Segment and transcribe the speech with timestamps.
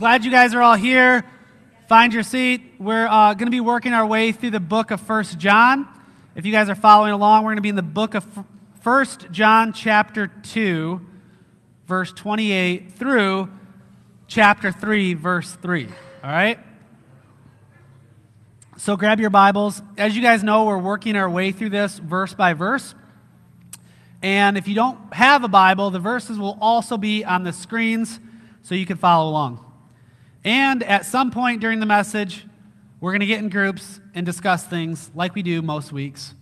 [0.00, 1.26] Glad you guys are all here.
[1.86, 2.62] Find your seat.
[2.78, 5.86] We're uh, going to be working our way through the book of First John.
[6.34, 8.24] If you guys are following along, we're going to be in the book of
[8.80, 11.06] First John, chapter 2,
[11.86, 13.50] verse 28, through
[14.26, 15.88] chapter 3, verse 3.
[16.24, 16.58] All right?
[18.78, 19.82] So grab your Bibles.
[19.98, 22.94] As you guys know, we're working our way through this verse by verse.
[24.22, 28.18] And if you don't have a Bible, the verses will also be on the screens
[28.62, 29.66] so you can follow along.
[30.44, 32.46] And at some point during the message,
[33.00, 36.34] we're going to get in groups and discuss things like we do most weeks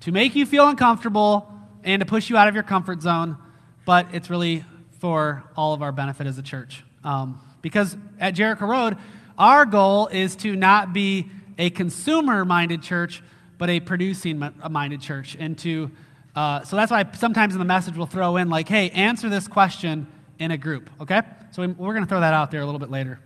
[0.00, 1.52] to make you feel uncomfortable
[1.84, 3.36] and to push you out of your comfort zone,
[3.84, 4.64] but it's really
[5.00, 6.84] for all of our benefit as a church.
[7.04, 8.96] Um, because at Jericho Road,
[9.38, 13.22] our goal is to not be a consumer minded church,
[13.56, 15.90] but a producing minded church, and to
[16.38, 19.48] uh, so that's why sometimes in the message we'll throw in, like, hey, answer this
[19.48, 20.06] question
[20.38, 21.22] in a group, okay?
[21.50, 23.18] So we're going to throw that out there a little bit later.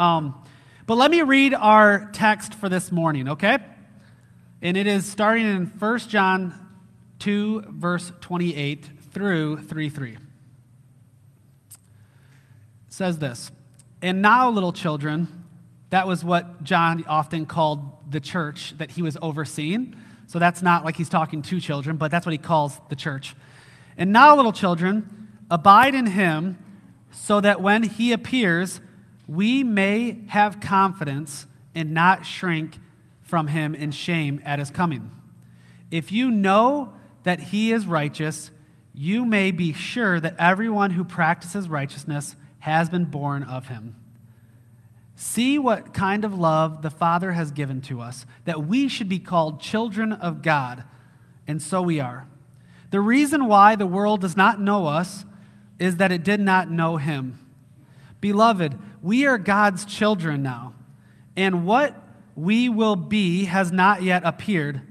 [0.00, 0.42] Um,
[0.86, 3.58] but let me read our text for this morning, okay?
[4.62, 6.54] And it is starting in 1 John
[7.18, 10.12] 2, verse 28 through 3 3.
[10.12, 10.18] It
[12.88, 13.50] says this
[14.00, 15.44] And now, little children,
[15.90, 19.94] that was what John often called the church that he was overseeing.
[20.28, 23.34] So that's not like he's talking to children, but that's what he calls the church.
[23.98, 26.56] And now, little children, abide in him,
[27.12, 28.80] so that when he appears,
[29.30, 32.76] we may have confidence and not shrink
[33.22, 35.08] from him in shame at his coming.
[35.88, 38.50] If you know that he is righteous,
[38.92, 43.94] you may be sure that everyone who practices righteousness has been born of him.
[45.14, 49.20] See what kind of love the Father has given to us, that we should be
[49.20, 50.82] called children of God,
[51.46, 52.26] and so we are.
[52.90, 55.24] The reason why the world does not know us
[55.78, 57.38] is that it did not know Him.
[58.20, 60.74] Beloved, we are God's children now,
[61.36, 61.94] and what
[62.34, 64.82] we will be has not yet appeared,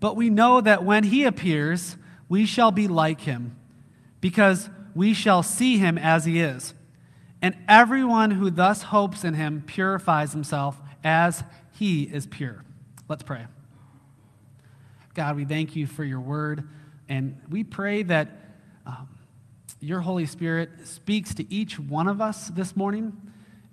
[0.00, 1.96] but we know that when He appears,
[2.28, 3.56] we shall be like Him,
[4.20, 6.74] because we shall see Him as He is.
[7.42, 11.44] And everyone who thus hopes in him purifies himself as
[11.78, 12.64] he is pure.
[13.08, 13.46] Let's pray.
[15.14, 16.68] God, we thank you for your word,
[17.08, 18.28] and we pray that
[18.86, 19.08] um,
[19.80, 23.12] your Holy Spirit speaks to each one of us this morning.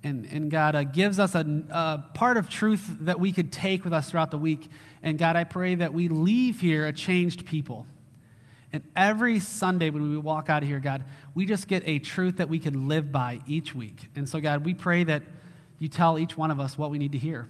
[0.03, 3.85] And, and God uh, gives us a, a part of truth that we could take
[3.85, 4.69] with us throughout the week.
[5.01, 7.87] And God, I pray that we leave here a changed people.
[8.73, 11.05] And every Sunday when we walk out of here, God,
[11.35, 14.09] we just get a truth that we can live by each week.
[14.15, 15.23] And so, God, we pray that
[15.79, 17.47] you tell each one of us what we need to hear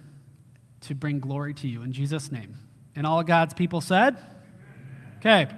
[0.82, 2.54] to bring glory to you in Jesus' name.
[2.94, 4.16] And all God's people said?
[5.18, 5.48] Okay.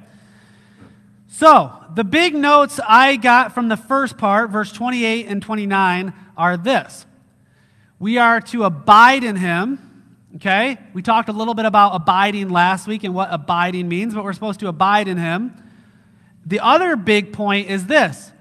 [1.28, 6.56] So, the big notes I got from the first part, verse 28 and 29, are
[6.56, 7.06] this
[7.98, 9.82] We are to abide in him.
[10.37, 10.78] Okay?
[10.92, 14.34] We talked a little bit about abiding last week and what abiding means, but we're
[14.34, 15.62] supposed to abide in him.
[16.44, 18.32] The other big point is this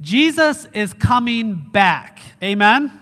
[0.00, 2.20] Jesus is coming back.
[2.42, 3.00] Amen?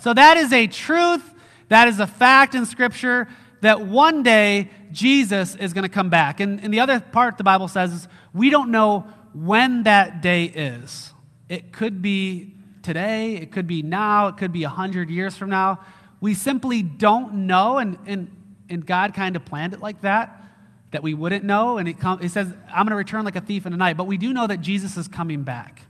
[0.00, 1.22] So that is a truth,
[1.68, 3.28] that is a fact in Scripture
[3.60, 6.40] that one day Jesus is going to come back.
[6.40, 8.08] And, and the other part the Bible says is
[8.38, 11.12] we don't know when that day is.
[11.48, 15.80] It could be today, it could be now, it could be 100 years from now.
[16.20, 18.34] We simply don't know, and, and,
[18.68, 20.42] and God kind of planned it like that,
[20.90, 21.78] that we wouldn't know.
[21.78, 23.96] And it, com- it says, I'm going to return like a thief in the night.
[23.96, 25.82] But we do know that Jesus is coming back.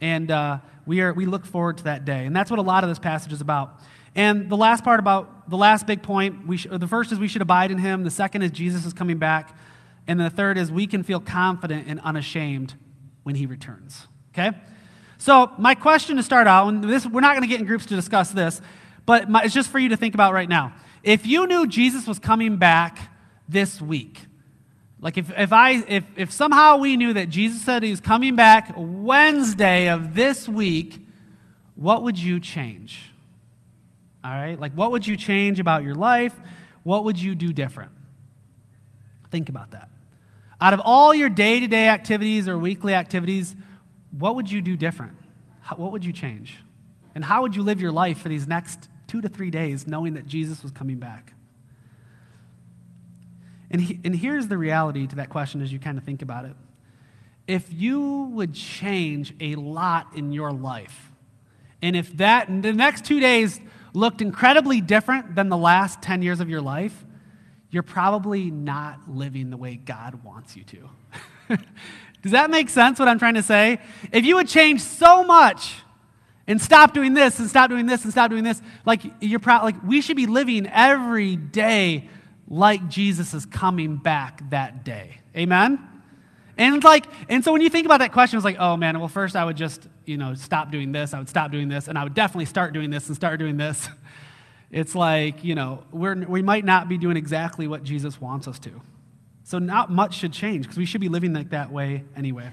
[0.00, 2.26] And uh, we, are, we look forward to that day.
[2.26, 3.80] And that's what a lot of this passage is about.
[4.14, 7.28] And the last part about the last big point, we sh- the first is we
[7.28, 8.04] should abide in him.
[8.04, 9.56] The second is Jesus is coming back.
[10.06, 12.74] And the third is we can feel confident and unashamed
[13.22, 14.06] when he returns.
[14.32, 14.56] Okay?
[15.18, 17.86] So, my question to start out, and this, we're not going to get in groups
[17.86, 18.60] to discuss this,
[19.06, 20.72] but my, it's just for you to think about right now.
[21.02, 23.10] If you knew Jesus was coming back
[23.48, 24.20] this week,
[25.00, 28.36] like if, if I if, if somehow we knew that Jesus said he was coming
[28.36, 30.98] back Wednesday of this week,
[31.74, 33.12] what would you change?
[34.24, 34.58] All right?
[34.58, 36.34] Like what would you change about your life?
[36.84, 37.92] What would you do different?
[39.30, 39.90] Think about that.
[40.64, 43.54] Out of all your day to day activities or weekly activities,
[44.10, 45.12] what would you do different?
[45.76, 46.56] What would you change?
[47.14, 50.14] And how would you live your life for these next two to three days knowing
[50.14, 51.34] that Jesus was coming back.
[53.70, 56.44] And, he, and here's the reality to that question as you kind of think about
[56.44, 56.56] it.
[57.46, 61.12] If you would change a lot in your life,
[61.80, 63.60] and if that, the next two days
[63.92, 67.04] looked incredibly different than the last 10 years of your life,
[67.74, 71.58] you're probably not living the way God wants you to.
[72.22, 73.80] Does that make sense what I'm trying to say?
[74.12, 75.74] If you would change so much
[76.46, 78.60] and stop doing this and stop doing this and stop doing this.
[78.84, 82.08] Like you're proud, like we should be living every day
[82.48, 85.18] like Jesus is coming back that day.
[85.36, 85.78] Amen?
[86.56, 89.08] And like, and so when you think about that question, it's like, oh man, well,
[89.08, 91.98] first I would just, you know, stop doing this, I would stop doing this, and
[91.98, 93.88] I would definitely start doing this and start doing this.
[94.74, 98.58] It's like, you know, we're, we might not be doing exactly what Jesus wants us
[98.58, 98.82] to.
[99.44, 102.50] So not much should change because we should be living like that way anyway.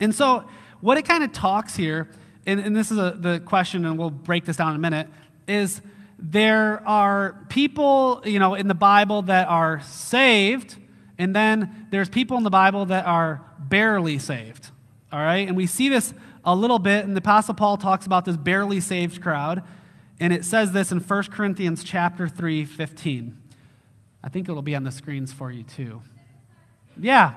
[0.00, 0.44] And so
[0.80, 2.08] what it kind of talks here,
[2.46, 5.08] and, and this is a, the question, and we'll break this down in a minute,
[5.48, 5.82] is
[6.16, 10.76] there are people, you know, in the Bible that are saved,
[11.18, 14.70] and then there's people in the Bible that are barely saved.
[15.12, 15.48] All right?
[15.48, 16.14] And we see this
[16.44, 19.64] a little bit, and the Apostle Paul talks about this barely saved crowd.
[20.20, 23.36] And it says this in 1 Corinthians chapter 3, 15.
[24.22, 26.02] I think it'll be on the screens for you too.
[27.00, 27.34] Yeah.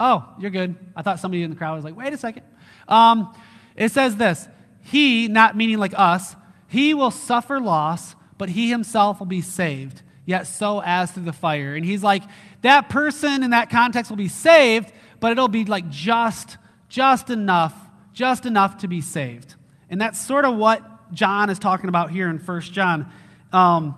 [0.00, 0.76] Oh, you're good.
[0.96, 2.44] I thought somebody in the crowd was like, wait a second.
[2.88, 3.34] Um,
[3.76, 4.48] it says this
[4.82, 6.34] He, not meaning like us,
[6.66, 11.32] he will suffer loss, but he himself will be saved, yet so as through the
[11.34, 11.74] fire.
[11.74, 12.22] And he's like,
[12.62, 14.90] that person in that context will be saved,
[15.20, 16.56] but it'll be like just,
[16.88, 17.74] just enough,
[18.14, 19.54] just enough to be saved.
[19.90, 23.10] And that's sort of what John is talking about here in First John.
[23.52, 23.96] Um,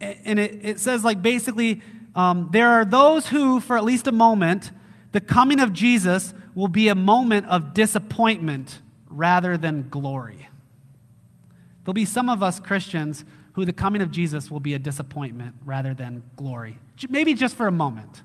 [0.00, 1.82] and it, it, says, like, basically,
[2.14, 4.70] um, there are those who, for at least a moment,
[5.12, 10.48] the coming of Jesus will be a moment of disappointment rather than glory.
[11.84, 15.54] There'll be some of us Christians who the coming of Jesus will be a disappointment
[15.64, 16.78] rather than glory.
[17.08, 18.22] Maybe just for a moment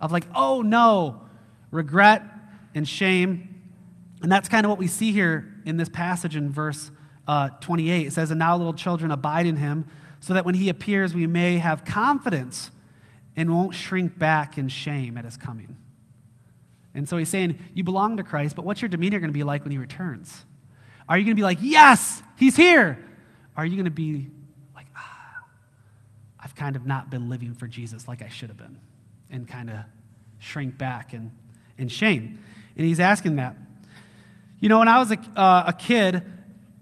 [0.00, 1.22] of like, oh no,
[1.70, 2.22] regret
[2.74, 3.62] and shame.
[4.22, 6.90] And that's kind of what we see here in this passage in verse
[7.26, 8.06] uh, 28.
[8.06, 9.86] It says, And now, little children, abide in him,
[10.20, 12.70] so that when he appears, we may have confidence
[13.36, 15.76] and won't shrink back in shame at his coming.
[16.94, 19.42] And so he's saying, You belong to Christ, but what's your demeanor going to be
[19.42, 20.44] like when he returns?
[21.08, 22.98] Are you going to be like, Yes, he's here?
[23.56, 24.28] Are you going to be
[24.74, 25.44] like, Ah,
[26.40, 28.78] I've kind of not been living for Jesus like I should have been,
[29.30, 29.78] and kind of
[30.38, 31.32] shrink back in,
[31.78, 32.38] in shame?
[32.76, 33.56] And he's asking that.
[34.60, 36.22] You know, when I was a, uh, a kid,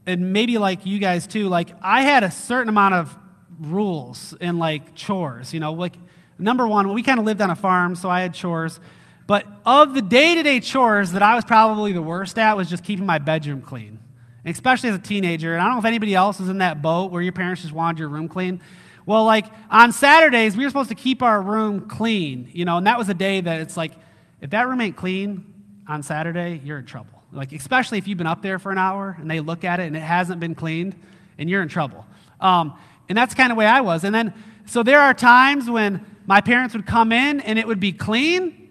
[0.06, 3.16] and maybe like you guys too, like I had a certain amount of
[3.60, 5.94] rules and like chores, you know, like
[6.38, 8.80] number one, we kind of lived on a farm, so I had chores.
[9.26, 12.68] But of the day to day chores that I was probably the worst at was
[12.68, 13.98] just keeping my bedroom clean,
[14.44, 15.52] and especially as a teenager.
[15.52, 17.72] And I don't know if anybody else is in that boat where your parents just
[17.72, 18.60] wanted your room clean.
[19.06, 22.86] Well, like on Saturdays, we were supposed to keep our room clean, you know, and
[22.86, 23.92] that was a day that it's like,
[24.40, 25.52] if that room ain't clean
[25.88, 27.11] on Saturday, you're in trouble.
[27.32, 29.84] Like, especially if you've been up there for an hour and they look at it
[29.84, 30.94] and it hasn't been cleaned,
[31.38, 32.06] and you're in trouble.
[32.40, 34.04] Um, and that's kind of way I was.
[34.04, 34.34] And then,
[34.66, 38.70] so there are times when my parents would come in and it would be clean,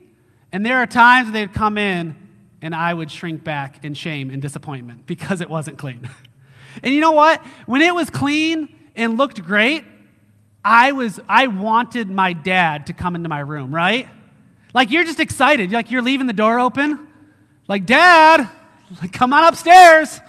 [0.51, 2.15] and there are times they'd come in
[2.61, 6.09] and I would shrink back in shame and disappointment because it wasn't clean.
[6.83, 7.43] and you know what?
[7.65, 9.83] When it was clean and looked great,
[10.63, 14.07] I was I wanted my dad to come into my room, right?
[14.73, 15.71] Like you're just excited.
[15.71, 17.07] Like you're leaving the door open
[17.71, 18.49] like, Dad,
[19.01, 20.19] like, come on upstairs.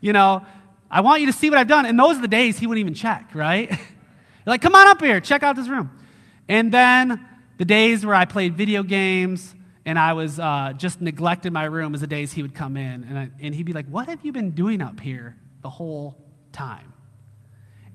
[0.00, 0.46] You know,
[0.90, 1.84] I want you to see what I've done.
[1.84, 3.78] And those are the days he wouldn't even check, right?
[4.46, 5.90] like, come on up here, check out this room.
[6.48, 7.28] And then
[7.58, 9.54] the days where I played video games
[9.84, 13.04] and I was uh, just neglected my room was the days he would come in
[13.04, 16.16] and, I, and he'd be like, What have you been doing up here the whole
[16.52, 16.94] time?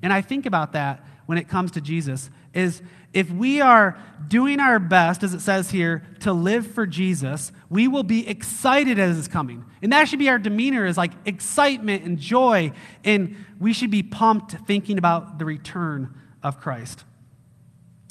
[0.03, 2.83] And I think about that when it comes to Jesus is
[3.13, 7.87] if we are doing our best, as it says here, to live for Jesus, we
[7.87, 9.65] will be excited as it's coming.
[9.81, 12.71] And that should be our demeanor is like excitement and joy.
[13.03, 17.03] And we should be pumped thinking about the return of Christ.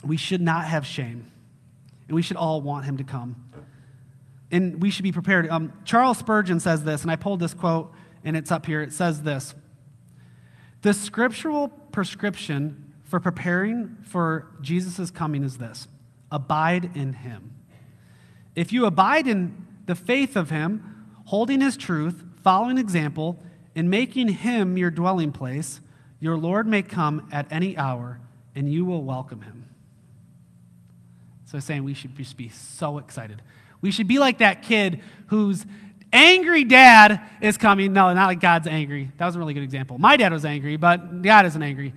[0.05, 1.31] We should not have shame.
[2.07, 3.37] And we should all want him to come.
[4.51, 5.49] And we should be prepared.
[5.49, 7.93] Um, Charles Spurgeon says this, and I pulled this quote,
[8.23, 8.83] and it's up here.
[8.83, 9.55] It says this
[10.83, 15.87] The scriptural prescription for preparing for Jesus' coming is this
[16.31, 17.53] abide in him.
[18.57, 23.39] If you abide in the faith of him, holding his truth, following example,
[23.77, 25.83] and making him your dwelling place,
[26.21, 28.19] your Lord may come at any hour
[28.55, 29.69] and you will welcome him.
[31.45, 33.43] So, saying we should just be so excited.
[33.83, 35.67] We should be like that kid whose
[36.15, 37.93] angry dad is coming.
[37.93, 39.11] No, not like God's angry.
[39.19, 39.99] That was a really good example.
[39.99, 41.93] My dad was angry, but God isn't angry.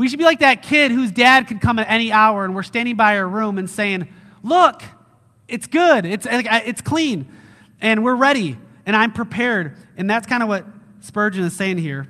[0.00, 2.62] We should be like that kid whose dad could come at any hour and we're
[2.62, 4.08] standing by our room and saying,
[4.42, 4.82] Look,
[5.46, 7.30] it's good, it's, it's clean,
[7.82, 9.76] and we're ready, and I'm prepared.
[9.98, 10.64] And that's kind of what
[11.00, 12.08] Spurgeon is saying here.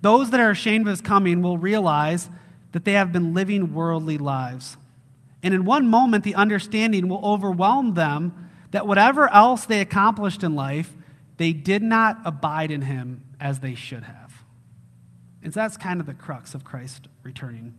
[0.00, 2.30] Those that are ashamed of his coming will realize
[2.72, 4.78] that they have been living worldly lives.
[5.42, 10.54] And in one moment, the understanding will overwhelm them that whatever else they accomplished in
[10.54, 10.96] life
[11.36, 14.25] they did not abide in him as they should have.
[15.46, 17.72] And so that's kind of the crux of Christ returning.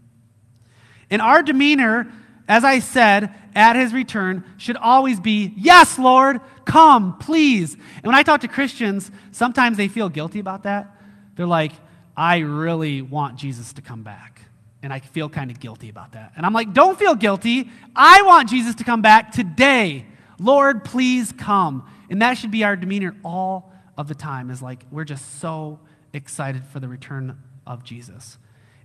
[1.09, 2.07] And our demeanor,
[2.47, 7.73] as I said, at his return should always be, Yes, Lord, come, please.
[7.73, 10.95] And when I talk to Christians, sometimes they feel guilty about that.
[11.35, 11.73] They're like,
[12.15, 14.43] I really want Jesus to come back.
[14.81, 16.31] And I feel kind of guilty about that.
[16.37, 17.69] And I'm like, Don't feel guilty.
[17.93, 20.05] I want Jesus to come back today.
[20.39, 21.85] Lord, please come.
[22.09, 25.81] And that should be our demeanor all of the time, is like, we're just so
[26.13, 28.37] excited for the return of Jesus.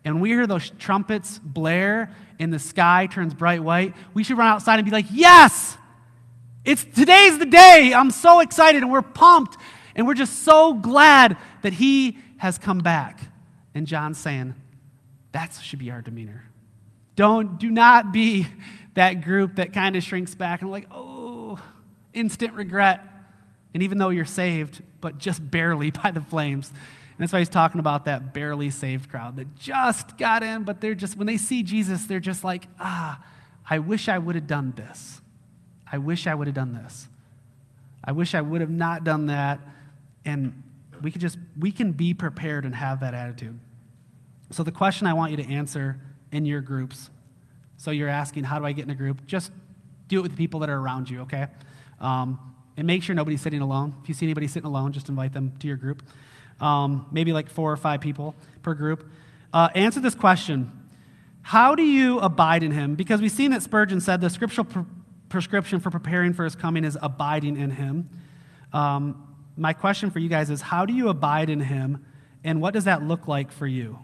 [0.04, 4.48] And we hear those trumpets blare and the sky turns bright white, we should run
[4.48, 5.78] outside and be like, Yes!
[6.64, 7.92] It's today's the day.
[7.94, 9.56] I'm so excited and we're pumped
[9.96, 13.20] and we're just so glad that he has come back.
[13.74, 14.54] And John's saying,
[15.32, 16.44] that should be our demeanor.
[17.16, 18.46] Don't do not be
[18.94, 21.58] that group that kind of shrinks back and like, oh,
[22.12, 23.00] instant regret.
[23.74, 26.72] And even though you're saved, but just barely by the flames,
[27.12, 30.80] and that's why he's talking about that barely saved crowd that just got in, but
[30.80, 33.22] they're just, when they see Jesus, they're just like, ah,
[33.68, 35.20] I wish I would have done this.
[35.90, 37.08] I wish I would have done this.
[38.02, 39.60] I wish I would have not done that.
[40.24, 40.62] And
[41.02, 43.58] we could just, we can be prepared and have that attitude.
[44.50, 46.00] So the question I want you to answer
[46.30, 47.10] in your groups,
[47.76, 49.26] so you're asking, how do I get in a group?
[49.26, 49.52] Just
[50.08, 51.46] do it with the people that are around you, okay?
[52.00, 52.38] Um,
[52.76, 53.94] and make sure nobody's sitting alone.
[54.02, 56.02] If you see anybody sitting alone, just invite them to your group
[56.62, 59.06] um, maybe like four or five people per group.
[59.52, 60.72] Uh, answer this question
[61.42, 62.94] How do you abide in him?
[62.94, 64.80] Because we've seen that Spurgeon said the scriptural pr-
[65.28, 68.08] prescription for preparing for his coming is abiding in him.
[68.72, 72.06] Um, my question for you guys is How do you abide in him,
[72.44, 73.98] and what does that look like for you?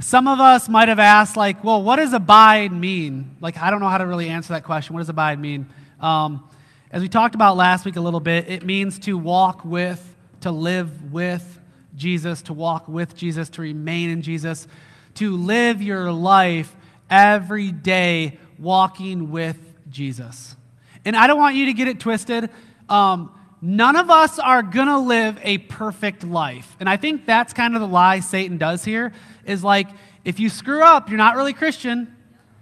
[0.00, 3.36] Some of us might have asked, like, well, what does abide mean?
[3.40, 4.94] Like, I don't know how to really answer that question.
[4.94, 5.68] What does abide mean?
[6.00, 6.48] Um,
[6.92, 10.00] as we talked about last week a little bit, it means to walk with,
[10.42, 11.57] to live with,
[11.98, 14.66] Jesus, to walk with Jesus, to remain in Jesus,
[15.14, 16.74] to live your life
[17.10, 19.58] every day walking with
[19.90, 20.56] Jesus.
[21.04, 22.50] And I don't want you to get it twisted.
[22.88, 26.76] Um, none of us are going to live a perfect life.
[26.80, 29.12] And I think that's kind of the lie Satan does here
[29.44, 29.88] is like,
[30.24, 32.14] if you screw up, you're not really Christian.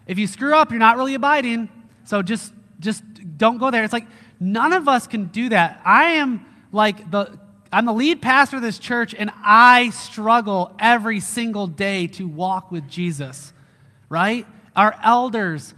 [0.07, 1.69] If you screw up, you're not really abiding.
[2.05, 3.02] So just, just
[3.37, 3.85] don't go there.
[3.85, 4.07] It's like,
[4.38, 5.81] none of us can do that.
[5.85, 7.38] I am like the
[7.76, 12.73] I'm the lead pastor of this church, and I struggle every single day to walk
[12.73, 13.52] with Jesus,
[14.09, 14.47] right?
[14.75, 15.75] Our elders,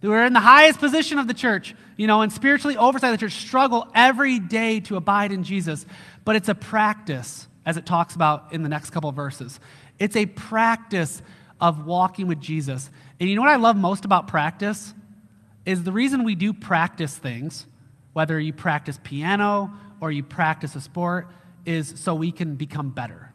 [0.00, 3.20] who are in the highest position of the church, you know, and spiritually oversight of
[3.20, 5.84] the church, struggle every day to abide in Jesus.
[6.24, 9.60] But it's a practice, as it talks about in the next couple verses.
[9.98, 11.20] It's a practice
[11.60, 12.88] of walking with Jesus.
[13.20, 14.94] And you know what I love most about practice?
[15.66, 17.66] Is the reason we do practice things,
[18.14, 19.74] whether you practice piano
[20.04, 21.28] or you practice a sport
[21.64, 23.32] is so we can become better.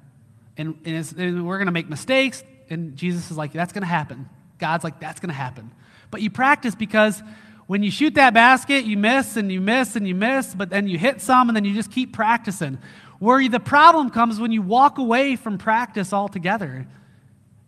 [0.55, 3.87] And, and, and we're going to make mistakes, and Jesus is like, that's going to
[3.87, 4.29] happen.
[4.59, 5.71] God's like, that's going to happen.
[6.11, 7.23] But you practice because
[7.65, 10.87] when you shoot that basket, you miss and you miss and you miss, but then
[10.87, 12.77] you hit some and then you just keep practicing.
[13.17, 16.85] Where the problem comes when you walk away from practice altogether.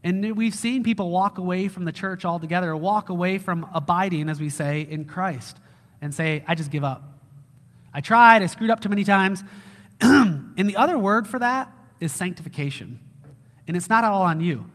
[0.03, 4.39] And we've seen people walk away from the church altogether, walk away from abiding, as
[4.39, 5.57] we say, in Christ,
[6.01, 7.20] and say, I just give up.
[7.93, 9.43] I tried, I screwed up too many times.
[10.01, 12.99] and the other word for that is sanctification.
[13.67, 14.69] And it's not all on you.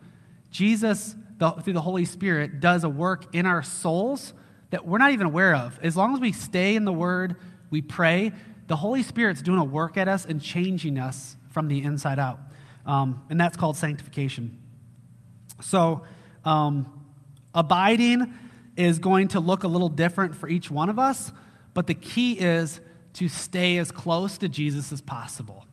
[0.51, 4.33] Jesus, the, through the Holy Spirit, does a work in our souls
[4.71, 5.79] that we're not even aware of.
[5.83, 7.37] As long as we stay in the Word,
[7.71, 8.33] we pray,
[8.67, 12.41] the Holy Spirit's doing a work at us and changing us from the inside out.
[12.85, 14.59] Um, and that's called sanctification.
[15.61, 16.03] So,
[16.45, 17.05] um,
[17.55, 18.35] abiding
[18.77, 21.33] is going to look a little different for each one of us,
[21.75, 22.81] but the key is
[23.17, 25.67] to stay as close to Jesus as possible.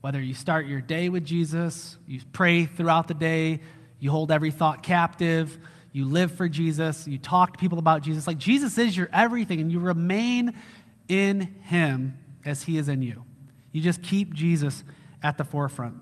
[0.00, 3.60] Whether you start your day with Jesus, you pray throughout the day,
[3.98, 5.58] you hold every thought captive,
[5.92, 8.26] you live for Jesus, you talk to people about Jesus.
[8.26, 10.54] Like Jesus is your everything, and you remain
[11.08, 13.24] in Him as He is in you.
[13.72, 14.84] You just keep Jesus
[15.22, 15.96] at the forefront.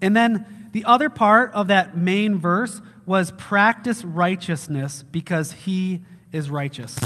[0.00, 6.02] And then the other part of that main verse was practice righteousness because He
[6.32, 6.96] is righteous.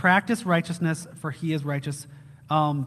[0.00, 2.06] Practice righteousness, for he is righteous.
[2.48, 2.86] Um,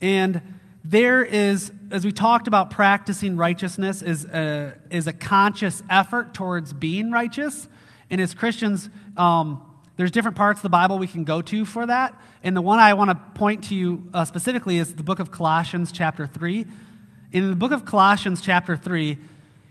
[0.00, 0.42] and
[0.82, 6.72] there is, as we talked about, practicing righteousness is a, is a conscious effort towards
[6.72, 7.68] being righteous.
[8.10, 9.62] And as Christians, um,
[9.96, 12.20] there's different parts of the Bible we can go to for that.
[12.42, 15.30] And the one I want to point to you uh, specifically is the book of
[15.30, 16.66] Colossians, chapter 3.
[17.30, 19.18] In the book of Colossians, chapter 3,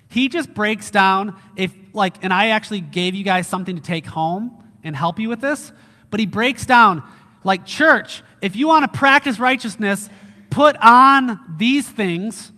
[0.08, 4.06] he just breaks down if, like, and I actually gave you guys something to take
[4.06, 5.74] home and help you with this.
[6.14, 7.02] But he breaks down
[7.44, 10.12] like, church, if you want to practice righteousness,
[10.52, 12.52] put on these things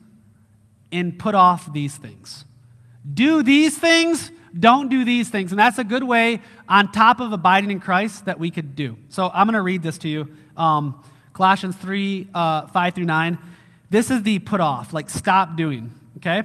[0.91, 2.43] and put off these things.
[3.13, 5.53] Do these things, don't do these things.
[5.53, 8.97] And that's a good way on top of abiding in Christ that we could do.
[9.07, 13.38] So I'm going to read this to you um, Colossians 3 uh, 5 through 9.
[13.89, 16.43] This is the put off, like stop doing, okay?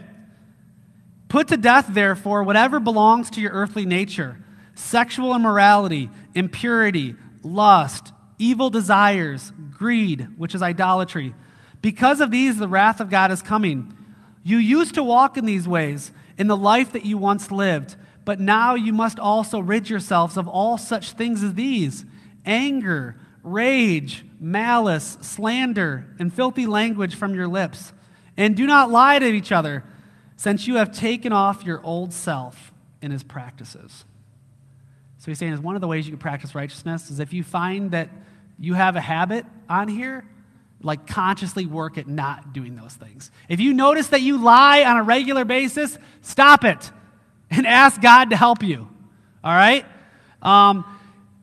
[1.28, 4.38] Put to death, therefore, whatever belongs to your earthly nature
[4.80, 11.34] sexual immorality, impurity, lust, evil desires, greed, which is idolatry.
[11.82, 13.96] Because of these, the wrath of God is coming.
[14.42, 18.40] You used to walk in these ways in the life that you once lived, but
[18.40, 22.04] now you must also rid yourselves of all such things as these
[22.46, 27.92] anger, rage, malice, slander, and filthy language from your lips.
[28.36, 29.84] And do not lie to each other,
[30.36, 32.72] since you have taken off your old self
[33.02, 34.06] in his practices.
[35.20, 37.44] So he's saying is one of the ways you can practice righteousness is if you
[37.44, 38.08] find that
[38.58, 40.24] you have a habit on here,
[40.82, 43.30] like consciously work at not doing those things.
[43.46, 46.90] If you notice that you lie on a regular basis, stop it
[47.50, 48.88] and ask God to help you.
[49.44, 49.84] All right?
[50.40, 50.86] Um,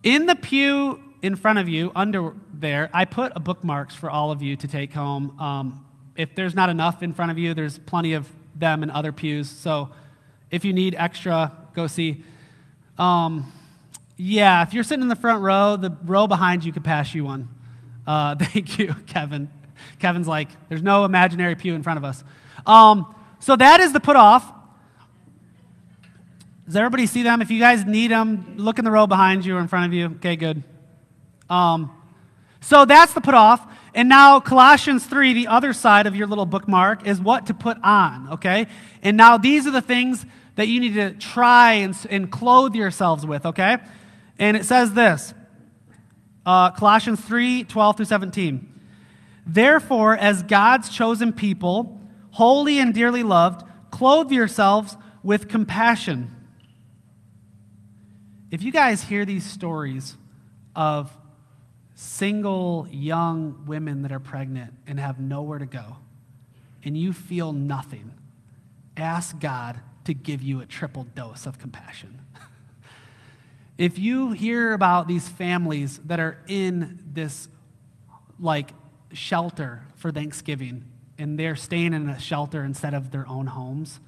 [0.01, 4.31] in the pew in front of you, under there, I put a bookmarks for all
[4.31, 5.39] of you to take home.
[5.39, 9.12] Um, if there's not enough in front of you, there's plenty of them in other
[9.12, 9.48] pews.
[9.48, 9.91] So
[10.50, 12.24] if you need extra, go see.
[12.98, 13.53] Um,
[14.17, 17.24] yeah, if you're sitting in the front row, the row behind you could pass you
[17.24, 17.50] one.
[18.05, 19.50] Uh, thank you, Kevin.
[20.00, 22.24] Kevin's like, there's no imaginary pew in front of us.
[22.65, 24.51] Um, so that is the put off.
[26.65, 27.41] Does everybody see them?
[27.41, 29.93] If you guys need them, look in the row behind you or in front of
[29.93, 30.07] you.
[30.17, 30.63] Okay, good.
[31.50, 31.91] Um,
[32.59, 33.65] so that's the put off.
[33.94, 37.77] And now, Colossians 3, the other side of your little bookmark, is what to put
[37.83, 38.68] on, okay?
[39.01, 43.25] And now these are the things that you need to try and, and clothe yourselves
[43.25, 43.77] with, okay?
[44.39, 45.33] And it says this
[46.45, 48.73] uh, Colossians 3 12 through 17.
[49.45, 56.33] Therefore, as God's chosen people, holy and dearly loved, clothe yourselves with compassion.
[58.51, 60.15] If you guys hear these stories
[60.75, 61.11] of
[61.95, 65.97] single young women that are pregnant and have nowhere to go,
[66.83, 68.13] and you feel nothing,
[68.95, 72.21] ask God to give you a triple dose of compassion.
[73.77, 77.48] If you hear about these families that are in this
[78.40, 78.72] like
[79.13, 80.85] shelter for Thanksgiving
[81.20, 84.00] and they're staying in a shelter instead of their own homes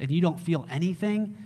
[0.00, 1.36] and you don't feel anything,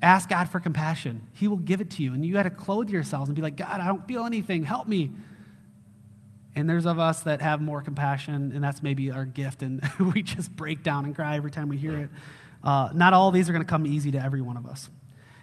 [0.00, 1.26] ask God for compassion.
[1.34, 2.14] He will give it to you.
[2.14, 4.64] And you got to clothe yourselves and be like, God, I don't feel anything.
[4.64, 5.10] Help me.
[6.54, 9.80] And there's of us that have more compassion, and that's maybe our gift, and
[10.14, 12.10] we just break down and cry every time we hear it.
[12.64, 14.88] Uh, not all these are going to come easy to every one of us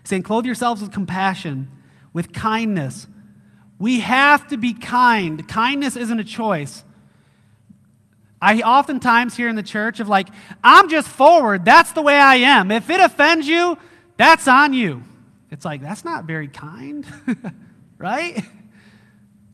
[0.05, 1.69] saying, Clothe yourselves with compassion,
[2.13, 3.07] with kindness.
[3.77, 5.47] We have to be kind.
[5.47, 6.83] Kindness isn't a choice.
[8.41, 10.27] I oftentimes hear in the church of like,
[10.63, 11.65] I'm just forward.
[11.65, 12.71] That's the way I am.
[12.71, 13.77] If it offends you,
[14.17, 15.03] that's on you.
[15.51, 17.05] It's like, that's not very kind,
[17.97, 18.43] right?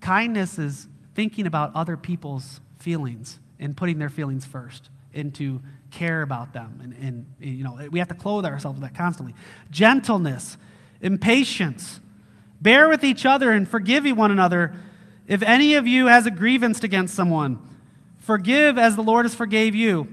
[0.01, 5.61] Kindness is thinking about other people's feelings and putting their feelings first into
[5.91, 6.79] care about them.
[6.81, 9.35] And, and, you know, we have to clothe ourselves with that constantly.
[9.69, 10.57] Gentleness,
[11.01, 11.99] impatience,
[12.61, 14.73] bear with each other and forgive one another.
[15.27, 17.59] If any of you has a grievance against someone,
[18.19, 20.07] forgive as the Lord has forgave you.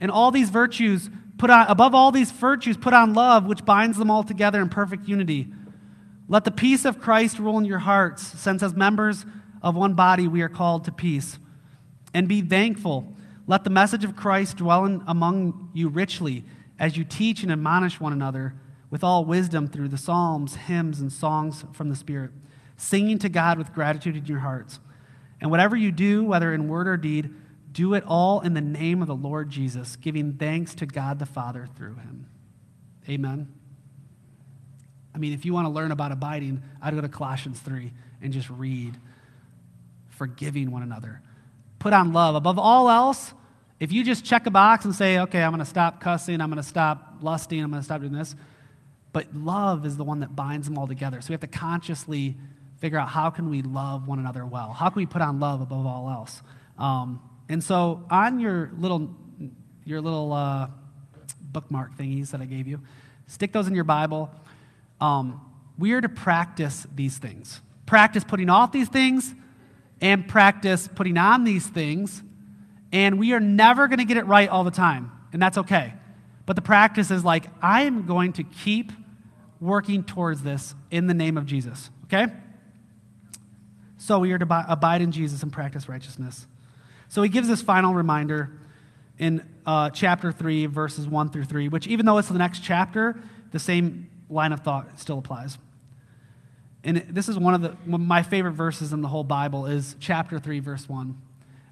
[0.00, 3.96] And all these virtues put on, above all these virtues, put on love, which binds
[3.96, 5.48] them all together in perfect unity.
[6.28, 9.24] Let the peace of Christ rule in your hearts, since as members
[9.62, 11.38] of one body we are called to peace.
[12.12, 13.13] And be thankful.
[13.46, 16.44] Let the message of Christ dwell in, among you richly
[16.78, 18.54] as you teach and admonish one another
[18.90, 22.30] with all wisdom through the psalms, hymns, and songs from the Spirit,
[22.76, 24.78] singing to God with gratitude in your hearts.
[25.40, 27.34] And whatever you do, whether in word or deed,
[27.72, 31.26] do it all in the name of the Lord Jesus, giving thanks to God the
[31.26, 32.26] Father through him.
[33.08, 33.52] Amen.
[35.14, 38.32] I mean, if you want to learn about abiding, I'd go to Colossians 3 and
[38.32, 38.96] just read
[40.08, 41.20] forgiving one another
[41.84, 42.34] put on love.
[42.34, 43.34] Above all else,
[43.78, 46.48] if you just check a box and say, okay, I'm going to stop cussing, I'm
[46.48, 48.34] going to stop lusting, I'm going to stop doing this,
[49.12, 51.20] but love is the one that binds them all together.
[51.20, 52.36] So we have to consciously
[52.78, 54.72] figure out how can we love one another well?
[54.72, 56.40] How can we put on love above all else?
[56.78, 57.20] Um,
[57.50, 59.14] and so on your little,
[59.84, 60.68] your little uh,
[61.42, 62.80] bookmark thingies that I gave you,
[63.26, 64.30] stick those in your Bible.
[65.02, 65.38] Um,
[65.78, 67.60] we are to practice these things.
[67.84, 69.34] Practice putting off these things
[70.04, 72.22] and practice putting on these things.
[72.92, 75.94] And we are never going to get it right all the time, and that's okay.
[76.46, 78.92] But the practice is like, I am going to keep
[79.60, 82.26] working towards this in the name of Jesus, okay?
[83.96, 86.46] So we are to abide in Jesus and practice righteousness.
[87.08, 88.52] So he gives this final reminder
[89.18, 93.18] in uh, chapter 3, verses 1 through 3, which, even though it's the next chapter,
[93.52, 95.56] the same line of thought still applies.
[96.84, 99.66] And this is one of the, one of my favorite verses in the whole Bible
[99.66, 101.20] is chapter 3, verse 1.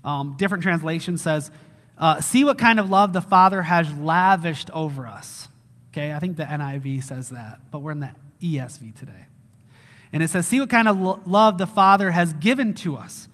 [0.05, 1.51] Um, different translation says,
[1.99, 5.49] uh, See what kind of love the Father has lavished over us.
[5.91, 9.27] Okay, I think the NIV says that, but we're in the ESV today.
[10.13, 13.29] And it says, See what kind of lo- love the Father has given to us.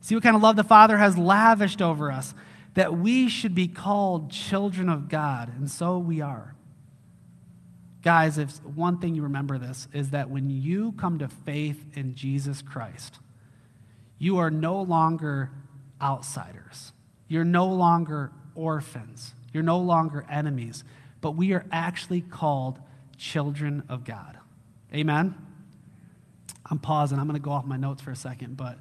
[0.00, 2.34] See what kind of love the Father has lavished over us,
[2.74, 6.54] that we should be called children of God, and so we are.
[8.06, 12.14] Guys, if one thing you remember this is that when you come to faith in
[12.14, 13.18] Jesus Christ,
[14.16, 15.50] you are no longer
[16.00, 16.92] outsiders.
[17.26, 19.34] You're no longer orphans.
[19.52, 20.84] You're no longer enemies,
[21.20, 22.78] but we are actually called
[23.18, 24.38] children of God.
[24.94, 25.34] Amen?
[26.70, 27.18] I'm pausing.
[27.18, 28.78] I'm going to go off my notes for a second, but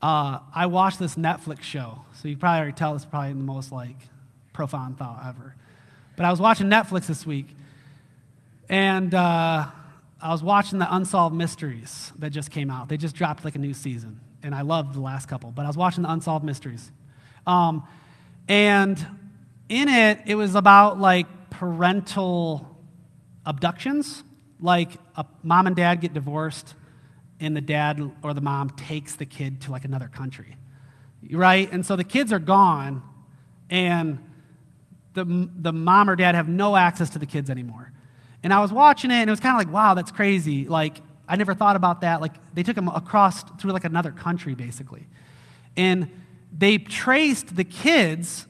[0.00, 2.04] uh, I watched this Netflix show.
[2.14, 3.96] So you probably already tell it's probably the most like
[4.52, 5.56] profound thought ever.
[6.14, 7.56] But I was watching Netflix this week,
[8.70, 9.66] and uh,
[10.22, 12.88] I was watching the Unsolved Mysteries that just came out.
[12.88, 15.50] They just dropped like a new season, and I loved the last couple.
[15.50, 16.90] But I was watching the Unsolved Mysteries,
[17.46, 17.86] um,
[18.48, 19.04] and
[19.68, 22.78] in it, it was about like parental
[23.44, 24.22] abductions.
[24.62, 26.74] Like a mom and dad get divorced,
[27.40, 30.54] and the dad or the mom takes the kid to like another country,
[31.32, 31.70] right?
[31.72, 33.02] And so the kids are gone,
[33.68, 34.20] and
[35.14, 35.24] the,
[35.56, 37.90] the mom or dad have no access to the kids anymore.
[38.42, 40.66] And I was watching it, and it was kind of like, wow, that's crazy.
[40.66, 42.20] Like, I never thought about that.
[42.20, 45.06] Like, they took them across through like another country, basically.
[45.76, 46.10] And
[46.56, 48.46] they traced the kids,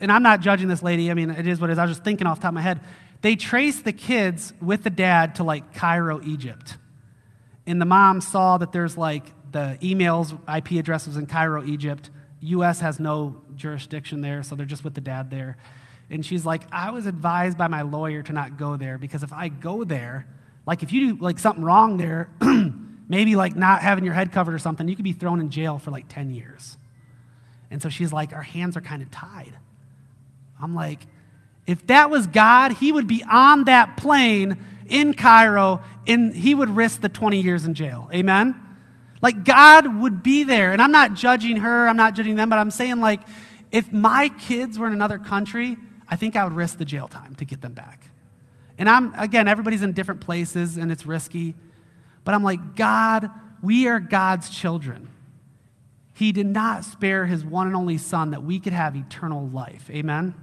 [0.00, 1.78] and I'm not judging this lady, I mean, it is what it is.
[1.78, 2.80] I was just thinking off the top of my head.
[3.20, 6.76] They traced the kids with the dad to like Cairo, Egypt.
[7.66, 12.10] And the mom saw that there's like the emails, IP addresses in Cairo, Egypt.
[12.40, 15.56] US has no jurisdiction there, so they're just with the dad there.
[16.10, 19.32] And she's like, I was advised by my lawyer to not go there because if
[19.32, 20.26] I go there,
[20.66, 22.28] like if you do like something wrong there,
[23.08, 25.78] maybe like not having your head covered or something, you could be thrown in jail
[25.78, 26.78] for like 10 years.
[27.70, 29.52] And so she's like, our hands are kind of tied.
[30.60, 31.06] I'm like,
[31.66, 36.70] if that was God, he would be on that plane in Cairo and he would
[36.70, 38.08] risk the 20 years in jail.
[38.14, 38.58] Amen?
[39.20, 40.72] Like God would be there.
[40.72, 43.20] And I'm not judging her, I'm not judging them, but I'm saying, like,
[43.70, 45.76] if my kids were in another country,
[46.10, 48.10] I think I would risk the jail time to get them back.
[48.78, 51.54] And I'm, again, everybody's in different places and it's risky.
[52.24, 53.30] But I'm like, God,
[53.62, 55.08] we are God's children.
[56.14, 59.88] He did not spare his one and only son that we could have eternal life.
[59.90, 60.34] Amen?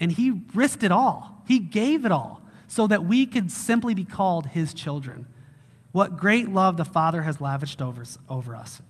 [0.00, 4.04] And he risked it all, he gave it all so that we could simply be
[4.04, 5.26] called his children.
[5.92, 8.80] What great love the Father has lavished over, over us.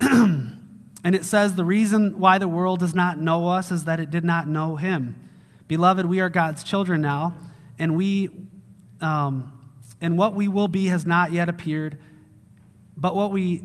[1.04, 4.10] and it says the reason why the world does not know us is that it
[4.10, 5.30] did not know him.
[5.68, 7.34] Beloved, we are God's children now,
[7.78, 8.30] and we
[9.02, 9.52] um,
[10.00, 11.98] and what we will be has not yet appeared.
[12.96, 13.64] But what we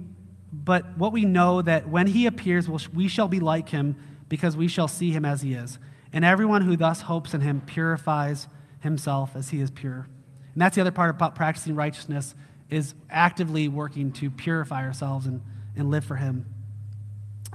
[0.52, 3.96] but what we know that when he appears, we shall be like him
[4.28, 5.80] because we shall see him as he is.
[6.12, 8.48] And everyone who thus hopes in him purifies
[8.80, 10.08] himself as he is pure.
[10.54, 12.36] And that's the other part about practicing righteousness
[12.70, 15.42] is actively working to purify ourselves and,
[15.76, 16.46] and live for him.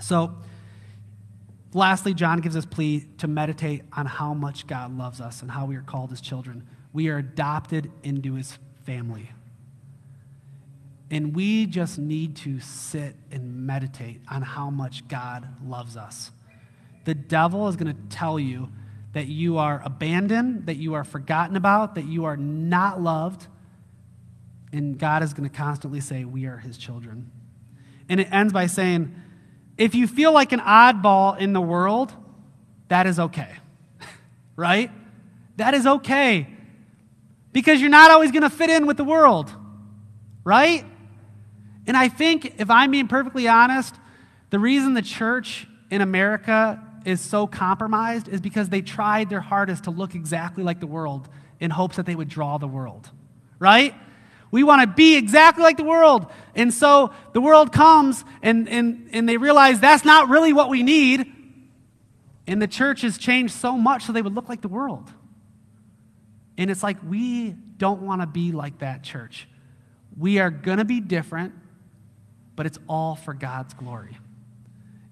[0.00, 0.36] So,
[1.72, 5.66] lastly, John gives us plea to meditate on how much God loves us and how
[5.66, 6.66] we are called as children.
[6.92, 9.30] We are adopted into his family.
[11.10, 16.30] And we just need to sit and meditate on how much God loves us
[17.04, 18.70] the devil is going to tell you
[19.12, 23.46] that you are abandoned, that you are forgotten about, that you are not loved.
[24.72, 27.30] And God is going to constantly say, We are his children.
[28.08, 29.14] And it ends by saying,
[29.76, 32.12] If you feel like an oddball in the world,
[32.88, 33.50] that is okay.
[34.56, 34.90] right?
[35.56, 36.48] That is okay.
[37.52, 39.52] Because you're not always going to fit in with the world.
[40.44, 40.84] Right?
[41.86, 43.94] And I think, if I'm being perfectly honest,
[44.50, 49.84] the reason the church in America is so compromised is because they tried their hardest
[49.84, 51.28] to look exactly like the world
[51.60, 53.10] in hopes that they would draw the world,
[53.58, 53.94] right?
[54.54, 56.26] We want to be exactly like the world.
[56.54, 60.84] And so the world comes and, and, and they realize that's not really what we
[60.84, 61.26] need.
[62.46, 65.10] And the church has changed so much so they would look like the world.
[66.56, 69.48] And it's like, we don't want to be like that church.
[70.16, 71.52] We are going to be different,
[72.54, 74.16] but it's all for God's glory.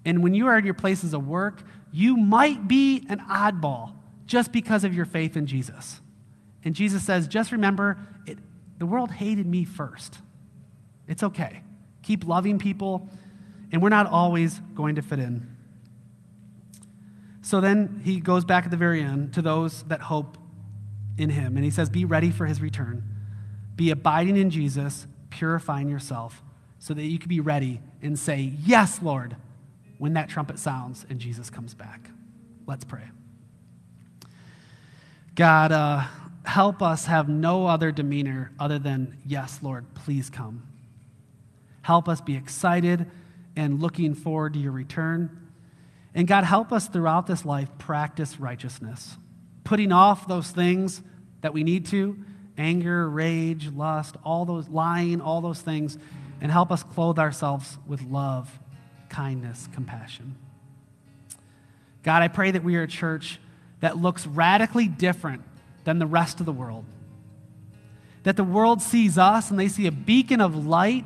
[0.05, 3.91] And when you are in your places of work, you might be an oddball
[4.25, 5.99] just because of your faith in Jesus.
[6.63, 7.97] And Jesus says, just remember,
[8.77, 10.19] the world hated me first.
[11.07, 11.61] It's okay.
[12.01, 13.09] Keep loving people,
[13.71, 15.55] and we're not always going to fit in.
[17.41, 20.37] So then he goes back at the very end to those that hope
[21.17, 23.03] in him, and he says, Be ready for his return.
[23.75, 26.41] Be abiding in Jesus, purifying yourself,
[26.79, 29.35] so that you can be ready and say, Yes, Lord,
[29.97, 32.09] when that trumpet sounds and Jesus comes back.
[32.65, 33.03] Let's pray.
[35.35, 36.03] God, uh,
[36.45, 40.63] help us have no other demeanor other than, Yes, Lord, please come.
[41.81, 43.09] Help us be excited
[43.55, 45.51] and looking forward to your return.
[46.15, 49.17] And God, help us throughout this life practice righteousness,
[49.63, 51.01] putting off those things
[51.41, 52.17] that we need to
[52.57, 55.97] anger, rage, lust, all those lying, all those things,
[56.39, 58.59] and help us clothe ourselves with love,
[59.09, 60.35] kindness, compassion.
[62.03, 63.39] God, I pray that we are a church
[63.79, 65.41] that looks radically different
[65.83, 66.85] than the rest of the world.
[68.23, 71.05] That the world sees us and they see a beacon of light.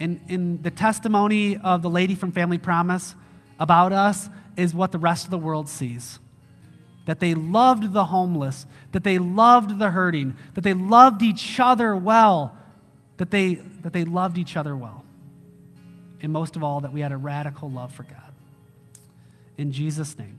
[0.00, 3.14] And in the testimony of the lady from Family Promise
[3.58, 6.18] about us is what the rest of the world sees.
[7.06, 11.94] That they loved the homeless, that they loved the hurting, that they loved each other
[11.94, 12.56] well,
[13.18, 15.04] that they, that they loved each other well.
[16.20, 18.32] And most of all, that we had a radical love for God.
[19.56, 20.38] In Jesus' name.